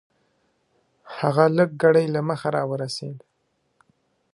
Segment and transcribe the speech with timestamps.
[1.17, 3.17] هغه لږ ګړی له مخه راورسېد.